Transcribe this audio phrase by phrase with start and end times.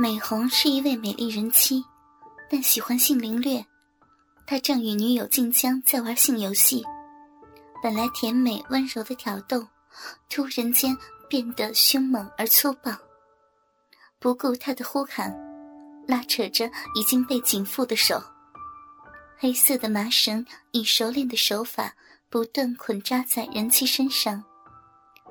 [0.00, 1.84] 美红是一位美丽人妻，
[2.48, 3.62] 但喜欢性凌虐。
[4.46, 6.82] 她正与女友静江在玩性游戏，
[7.82, 9.62] 本来甜美温柔的挑逗，
[10.30, 10.96] 突然间
[11.28, 12.90] 变得凶猛而粗暴。
[14.18, 15.38] 不顾他的呼喊，
[16.08, 16.64] 拉扯着
[16.94, 18.22] 已经被紧缚的手，
[19.36, 21.94] 黑色的麻绳以熟练的手法
[22.30, 24.42] 不断捆扎在人妻身上，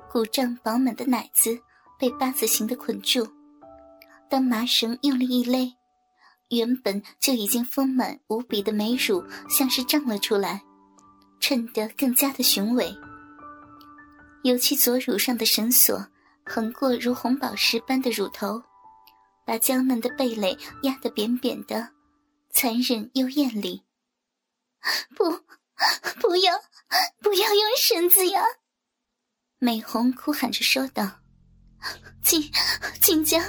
[0.08, 1.60] 鼓胀饱满的奶子
[1.98, 3.28] 被八字形的捆住。
[4.30, 5.76] 当麻绳用力一勒，
[6.50, 10.62] 原本就已经丰满无比的美乳像是胀了出来，
[11.40, 12.96] 衬得更加的雄伟。
[14.44, 16.06] 尤其左乳上的绳索
[16.46, 18.62] 横过如红宝石般的乳头，
[19.44, 21.90] 把娇嫩的蓓蕾压得扁扁的，
[22.50, 23.82] 残忍又艳丽。
[25.16, 25.24] 不，
[26.20, 26.54] 不要，
[27.20, 28.42] 不要用绳子呀！
[29.58, 31.18] 美红哭喊着说道
[32.22, 32.50] ：“静，
[33.00, 33.42] 静江。”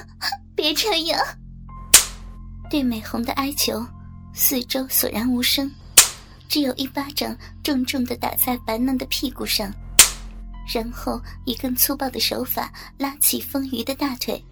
[0.56, 1.20] 别这样！
[2.70, 3.84] 对美红的哀求，
[4.34, 5.72] 四周索然无声，
[6.48, 9.74] 只有一巴掌重重的打在白嫩的屁股上，
[10.72, 14.44] 然后以更粗暴的手法拉起丰腴的大腿，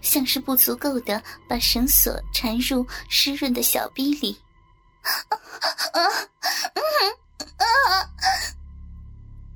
[0.00, 4.38] 像是不足够的把绳索缠入湿润的小逼里。
[5.02, 6.00] 啊
[7.58, 8.08] 啊！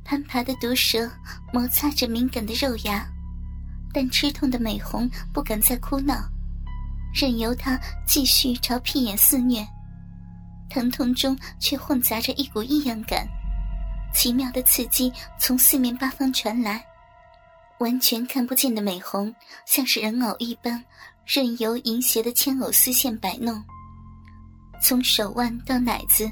[0.05, 1.11] 攀爬的毒蛇
[1.53, 3.09] 摩擦着敏感的肉芽。
[3.93, 6.15] 但吃痛的美红不敢再哭闹，
[7.15, 9.67] 任由他继续朝屁眼肆虐，
[10.69, 13.27] 疼痛中却混杂着一股异样感，
[14.15, 16.85] 奇妙的刺激从四面八方传来，
[17.79, 20.85] 完全看不见的美红像是人偶一般，
[21.25, 23.63] 任由淫邪的牵偶丝线摆弄，
[24.83, 26.31] 从手腕到奶子，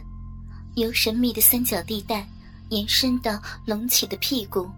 [0.75, 2.27] 由神秘的三角地带
[2.69, 4.71] 延伸到隆起的屁股。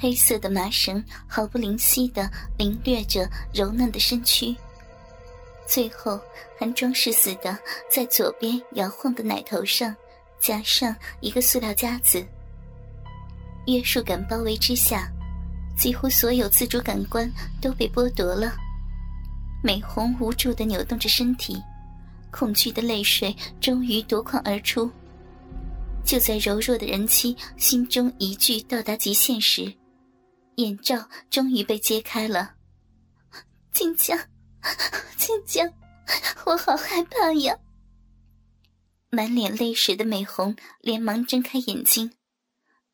[0.00, 4.56] 黑色的麻绳毫不怜惜地凌掠着柔嫩的身躯，
[5.66, 6.18] 最后
[6.58, 7.56] 还装饰似的
[7.90, 9.94] 在左边摇晃的奶头上
[10.40, 12.24] 夹上一个塑料夹子。
[13.66, 15.06] 约束感包围之下，
[15.76, 18.54] 几乎所有自主感官都被剥夺了。
[19.62, 21.62] 美红无助地扭动着身体，
[22.30, 24.90] 恐惧的泪水终于夺眶而出。
[26.02, 29.70] 就在柔弱的人妻心中一句到达极限时。
[30.60, 32.54] 眼罩终于被揭开了，
[33.72, 34.18] 静江，
[35.16, 35.72] 静江，
[36.44, 37.56] 我好害怕呀！
[39.08, 42.12] 满脸泪水的美红连忙睁开眼睛，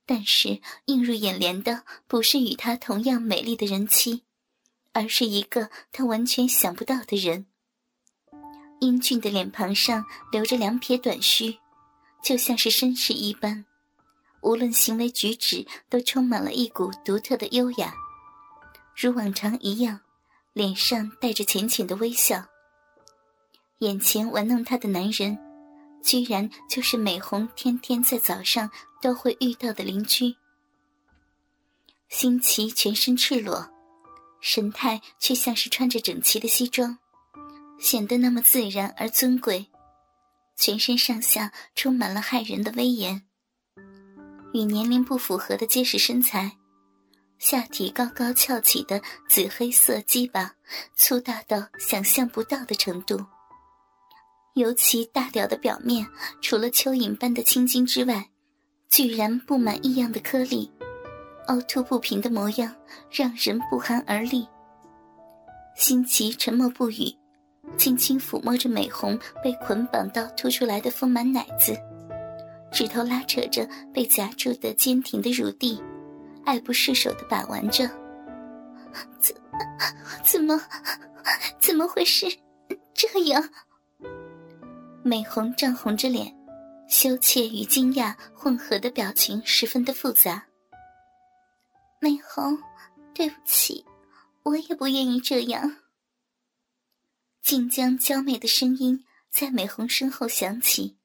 [0.07, 4.23] 但是映入眼帘的不是与她同样美丽的人妻，
[4.93, 7.47] 而是一个她完全想不到的人。
[8.81, 11.59] 英俊的脸庞上留着两撇短须，
[12.23, 13.65] 就像是绅士一般。
[14.47, 17.93] 无论行为举止，都充满了一股独特的优雅，
[18.95, 19.99] 如往常一样，
[20.53, 22.47] 脸上带着浅浅的微笑。
[23.81, 25.37] 眼前玩弄她的男人，
[26.01, 28.71] 居然就是美红天天在早上
[29.03, 30.37] 都会遇到的邻居。
[32.09, 33.69] 新奇全身赤裸，
[34.41, 36.97] 神态却像是穿着整齐的西装，
[37.81, 39.67] 显得那么自然而尊贵，
[40.57, 43.26] 全身上下充满了骇人的威严。
[44.57, 46.51] 与年龄不符合的结实身材，
[47.39, 50.51] 下体高高翘起的紫黑色鸡巴
[50.95, 53.23] 粗大到想象不到的程度。
[54.55, 56.07] 尤其大屌的表面，
[56.41, 58.31] 除了蚯蚓般的青筋之外，
[58.89, 60.73] 居然布满异样的颗粒，
[61.49, 62.75] 凹凸不平的模样
[63.11, 64.49] 让人不寒而栗。
[65.77, 67.15] 新奇沉默不语，
[67.77, 71.79] 轻轻抚摸着美红被捆绑到凸出来的丰满奶子。
[72.73, 75.83] 指头拉扯着被夹住的坚挺的乳蒂，
[76.45, 77.89] 爱不释手的把玩着。
[79.21, 79.35] 怎
[80.25, 80.61] 怎么
[81.61, 82.27] 怎么会是
[82.95, 83.49] 这样？
[85.03, 86.35] 美红涨红着脸，
[86.89, 90.45] 羞怯与惊讶混合的表情十分的复杂。
[92.01, 92.59] 美红，
[93.15, 93.85] 对不起，
[94.43, 95.77] 我也不愿意这样。
[97.43, 100.97] 静江娇媚的声音在美红身后响起。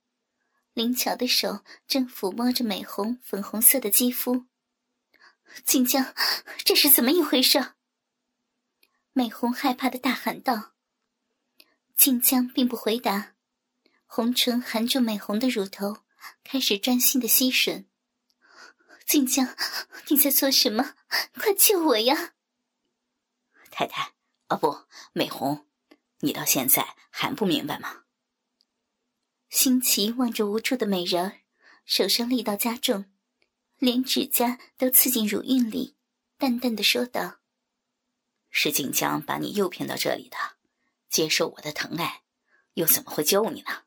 [0.74, 4.46] 灵巧的手正抚摸着美红粉红色的肌肤，
[5.66, 6.14] 静江，
[6.64, 7.74] 这是怎么一回事？
[9.12, 10.72] 美红害怕的大喊道。
[11.98, 13.36] 静江并不回答，
[14.06, 15.98] 红唇含住美红的乳头，
[16.44, 17.86] 开始专心的吸吮。
[19.06, 19.56] 静江，
[20.08, 20.96] 你在做什么？
[21.36, 22.34] 快救我呀！
[23.70, 24.14] 太太，
[24.48, 25.68] 啊不，美红，
[26.20, 28.06] 你到现在还不明白吗？
[29.52, 31.42] 新奇望着无助的美人儿，
[31.84, 33.12] 手上力道加重，
[33.80, 35.98] 连指甲都刺进乳晕里，
[36.38, 37.42] 淡淡的说道
[38.50, 40.38] ：“是锦江把你诱骗到这里的，
[41.10, 42.24] 接受我的疼爱，
[42.76, 43.84] 又怎么会救你呢？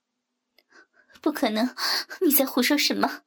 [1.22, 1.74] 不可能！
[2.20, 3.22] 你在胡说什么？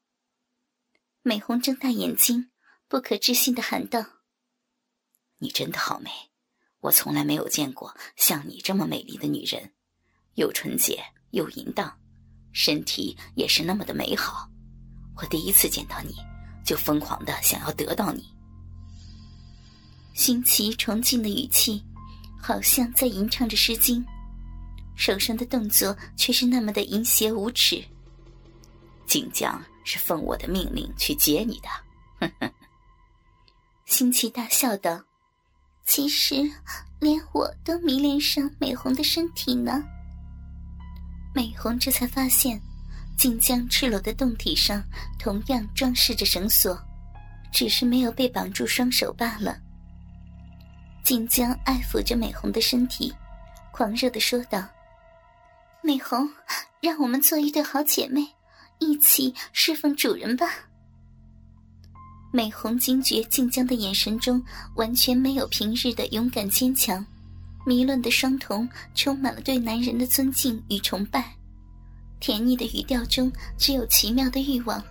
[1.24, 2.52] 美红睁大眼睛，
[2.88, 4.22] 不可置信的喊道
[5.42, 6.12] ：“你真的好美，
[6.82, 9.74] 我从来没有见过像你这么美丽的女人，
[10.36, 12.00] 又纯洁又淫荡，
[12.52, 14.50] 身体也是那么的美好。
[15.16, 16.16] 我第一次见到你，
[16.64, 18.26] 就疯狂的想要得到你。”
[20.14, 21.84] 新奇崇敬的语气，
[22.42, 24.04] 好像在吟唱着《诗经》。
[24.96, 27.84] 手上的动作却是那么的淫邪无耻。
[29.06, 31.70] 锦江是奉我的命令去接你的，
[32.20, 32.52] 哼哼。
[33.86, 35.02] 新奇大笑道
[35.86, 36.36] ：“其实
[37.00, 39.84] 连我都迷恋上美红的身体呢。”
[41.38, 42.60] 美红这才发现，
[43.16, 44.84] 晋江赤裸的胴体上
[45.20, 46.76] 同样装饰着绳索，
[47.54, 49.56] 只是没有被绑住双手罢了。
[51.04, 53.14] 晋江爱抚着美红的身体，
[53.72, 54.68] 狂热的说道。
[55.84, 56.28] 美红，
[56.82, 58.28] 让我们做一对好姐妹，
[58.80, 60.50] 一起侍奉主人吧。
[62.34, 64.44] 美红惊觉静江的眼神中
[64.76, 67.06] 完全没有平日的勇敢坚强，
[67.68, 68.66] 迷乱的双瞳
[68.96, 71.36] 充满了对男人的尊敬与崇拜，
[72.18, 74.82] 甜腻的语调中只有奇妙的欲望。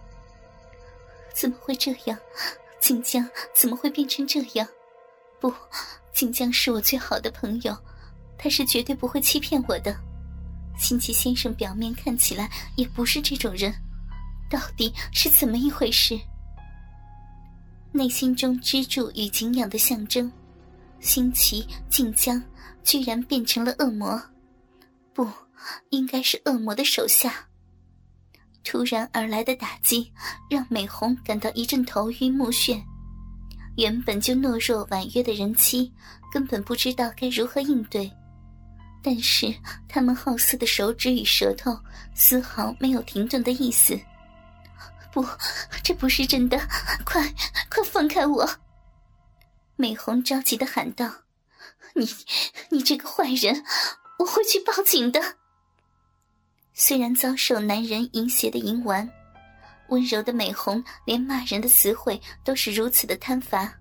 [1.34, 2.19] 怎么会这样？
[2.78, 4.69] 静江怎么会变成这样？
[5.40, 5.50] 不，
[6.12, 7.75] 静江是我最好的朋友，
[8.37, 9.96] 他是绝对不会欺骗我的。
[10.79, 13.72] 新奇先生表面看起来也不是这种人，
[14.50, 16.20] 到底是怎么一回事？
[17.90, 20.31] 内心中支柱与敬仰的象征，
[21.00, 22.43] 新奇静江
[22.82, 24.20] 居然变成了恶魔，
[25.14, 25.28] 不，
[25.90, 27.46] 应该是恶魔的手下。
[28.64, 30.12] 突然而来的打击
[30.50, 32.82] 让美红感到一阵头晕目眩，
[33.76, 35.93] 原本就懦弱婉约的人妻
[36.32, 38.10] 根本不知道该如何应对。
[39.02, 39.54] 但是
[39.88, 41.78] 他们好似的手指与舌头
[42.12, 43.96] 丝毫没有停顿的意思。
[45.12, 45.25] 不，
[45.84, 46.58] 这不是真的！
[47.04, 47.22] 快，
[47.70, 48.44] 快放开我！
[49.76, 51.11] 美红着急的喊道
[51.94, 52.08] ：“你，
[52.70, 53.62] 你这个坏人，
[54.19, 55.37] 我会去报警的。”
[56.73, 59.08] 虽然遭受男人淫邪的淫玩，
[59.88, 63.73] 温柔的美红连骂人的词汇都是如此的贪乏。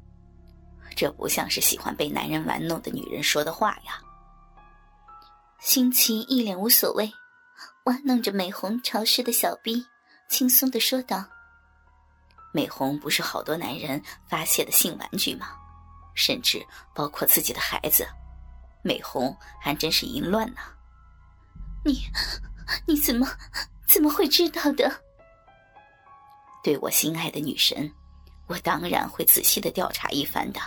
[0.95, 4.01] 这不像是喜欢被男人玩弄的女人说的话呀。
[5.59, 7.12] 新奇一脸无所谓，
[7.86, 9.86] 玩弄着美红潮湿的小臂，
[10.30, 11.25] 轻松的说道
[12.53, 15.48] ：“美红不是好多男人发泄的性玩具吗？
[16.15, 18.07] 甚至包括自己的孩子，
[18.81, 20.62] 美红还真是淫乱呢。
[21.83, 22.01] 你，
[22.88, 23.27] 你怎么
[23.88, 25.03] 怎么会知道的？
[26.63, 27.94] 对我心爱的女神，
[28.47, 30.59] 我当然会仔细的调查一番的。”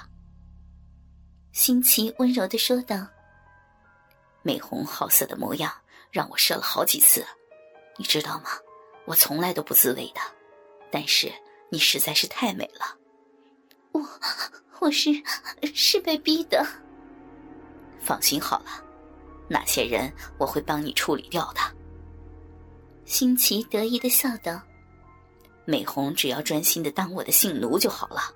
[1.50, 3.08] 新奇温柔的说道。
[4.42, 5.72] 美红好色的模样
[6.12, 7.26] 让我射了好几次，
[7.96, 8.50] 你知道吗？
[9.06, 10.20] 我从来都不自慰的，
[10.92, 11.32] 但是
[11.70, 12.96] 你实在是太美了。
[13.98, 14.08] 我，
[14.80, 15.10] 我是
[15.74, 16.66] 是被逼的。
[18.00, 18.84] 放心好了，
[19.48, 21.60] 那些人我会帮你处理掉的。
[23.04, 24.60] 新奇得意的笑道
[25.66, 28.34] ：“美红只要专心的当我的性奴就好了。”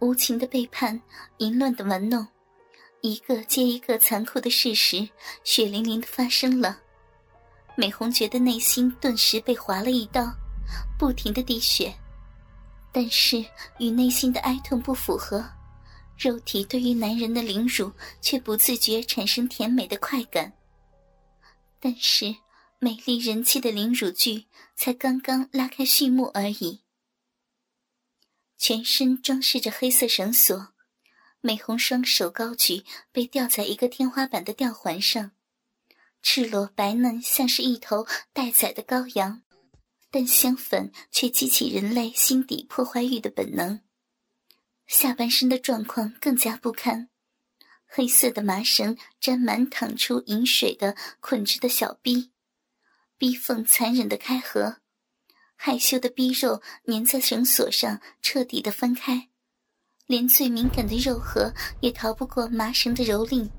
[0.00, 1.00] 无情的背叛，
[1.38, 2.26] 淫乱的玩弄。
[3.00, 5.08] 一个接一个残酷的事实，
[5.44, 6.80] 血淋淋的发生了。
[7.76, 10.32] 美红觉得内心顿时被划了一刀，
[10.98, 11.94] 不停的滴血。
[12.98, 13.44] 但是
[13.78, 15.48] 与内心的哀痛不符合，
[16.18, 20.52] 肉体对于男人的凌辱却不自觉产生甜美的快感。
[21.78, 22.34] 但是
[22.80, 26.80] 美丽人气的凌辱剧才刚刚拉开序幕而已。
[28.56, 30.72] 全身装饰着黑色绳索。
[31.40, 35.30] 美红双手高举，被吊在一个天花板的吊环上，
[36.20, 39.42] 赤裸白嫩，像是一头待宰的羔羊，
[40.10, 43.80] 但香粉却激起人类心底破坏欲的本能。
[44.86, 47.10] 下半身的状况更加不堪，
[47.86, 52.30] 黑色的麻绳沾满淌出饮水的捆着的小逼，
[53.18, 54.78] 逼缝残忍的开合，
[55.56, 59.28] 害羞的逼肉粘在绳索上，彻底的分开。
[60.06, 63.50] 连最敏感的肉核也逃不过麻绳的蹂躏。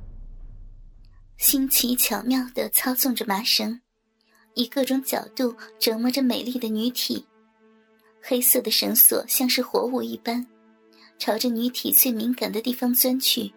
[1.37, 3.81] 新奇巧妙地操纵着麻绳，
[4.59, 7.25] 以各种角度折磨着美丽的女体。
[8.21, 10.45] 黑色的绳索像是活物一般，
[11.17, 13.49] 朝着女体最敏感的地方钻去，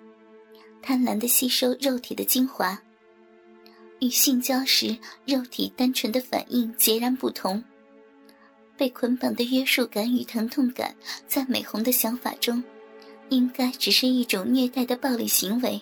[0.81, 2.81] 贪婪地吸收肉体的精华。
[3.99, 7.63] 与性交时肉体单纯的反应截然不同。
[8.77, 10.95] 被捆绑的约束感与疼痛感，
[11.27, 12.63] 在美红的想法中。
[13.29, 15.81] 应该只是一种虐待的暴力行为，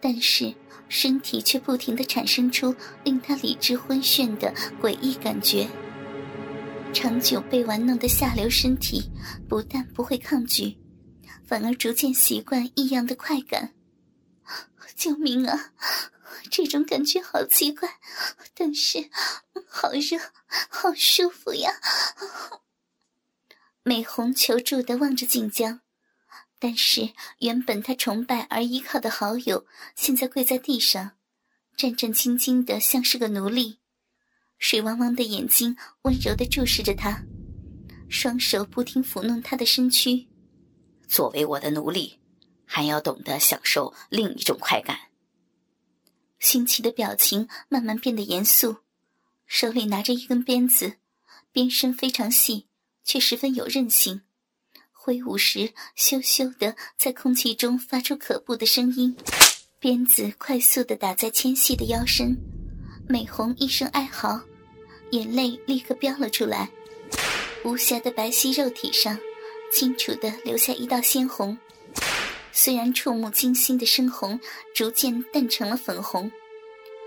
[0.00, 0.54] 但是
[0.88, 5.68] 身体却不停的产生出令他理智昏眩的诡异感觉。
[6.92, 9.10] 长久被玩弄的下流身体，
[9.48, 10.76] 不但不会抗拒，
[11.44, 13.74] 反而逐渐习惯异样的快感。
[14.96, 15.72] 救命啊！
[16.50, 17.88] 这种感觉好奇怪，
[18.54, 19.08] 但是
[19.68, 20.18] 好热，
[20.68, 21.72] 好舒服呀！
[23.84, 25.80] 美红求助的望着晋江。
[26.62, 31.12] 但是，原本他崇拜而依靠的好友，现在跪在地上，
[31.74, 33.78] 战战兢兢的，像是个奴隶。
[34.58, 37.24] 水汪汪的眼睛温柔的注视着他，
[38.10, 40.28] 双手不停抚弄他的身躯。
[41.08, 42.18] 作为我的奴隶，
[42.66, 44.98] 还要懂得享受另一种快感。
[46.40, 48.76] 新奇的表情慢慢变得严肃，
[49.46, 50.98] 手里拿着一根鞭子，
[51.52, 52.66] 鞭身非常细，
[53.02, 54.20] 却十分有韧性。
[55.02, 59.16] 挥舞时，咻咻的在空气中发出可怖的声音。
[59.78, 62.36] 鞭子快速的打在纤细的腰身，
[63.08, 64.38] 美红一声哀嚎，
[65.12, 66.68] 眼泪立刻飙了出来。
[67.64, 69.18] 无瑕的白皙肉体上，
[69.72, 71.56] 清楚的留下一道鲜红。
[72.52, 74.38] 虽然触目惊心的深红
[74.74, 76.30] 逐渐淡成了粉红，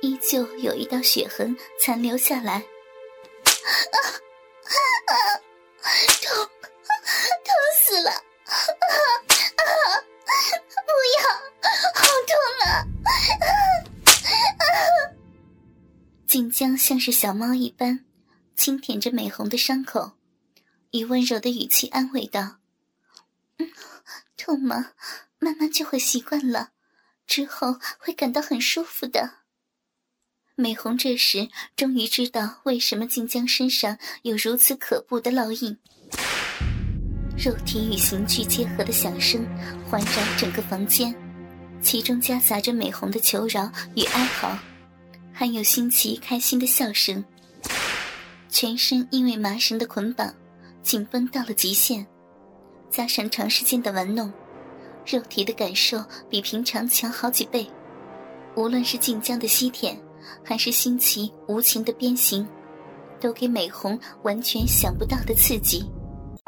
[0.01, 2.53] 依旧有一道血痕残留下来。
[3.93, 3.97] 啊
[5.05, 5.15] 啊！
[6.23, 6.62] 痛！
[7.43, 8.11] 疼死了！
[8.11, 8.53] 啊
[9.57, 9.65] 啊
[10.85, 11.21] 不要，
[11.93, 12.33] 好痛
[12.65, 12.67] 啊！
[14.59, 14.63] 啊
[16.27, 18.05] 锦江像是小猫一般，
[18.55, 20.13] 轻舔着美红的伤口，
[20.91, 22.57] 以温柔的语气安慰道
[23.59, 23.69] ：“嗯，
[24.37, 24.93] 痛吗？
[25.39, 26.71] 慢慢就会习惯了，
[27.27, 29.43] 之后会感到很舒服的。”
[30.55, 35.79] 美红这时终于知道为什么晋江身上有如此可怖的烙印。
[37.37, 39.45] 肉体与刑具结合的响声
[39.89, 41.13] 环绕整个房间，
[41.81, 44.57] 其中夹杂着美红的求饶与哀嚎，
[45.31, 47.23] 还有新奇开心的笑声。
[48.49, 50.31] 全身因为麻绳的捆绑，
[50.83, 52.05] 紧绷到了极限，
[52.91, 54.31] 加上长时间的玩弄，
[55.05, 57.67] 肉体的感受比平常强好几倍。
[58.55, 59.97] 无论是晋江的吸舔，
[60.43, 62.47] 还是新奇无情的鞭刑，
[63.19, 65.83] 都给美红完全想不到的刺激。